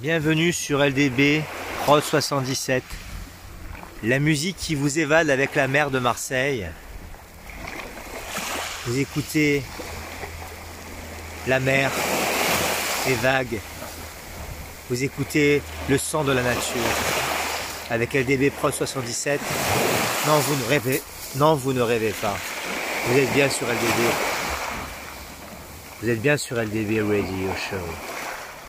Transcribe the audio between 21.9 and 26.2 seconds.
pas. Vous êtes bien sur LDB. Vous êtes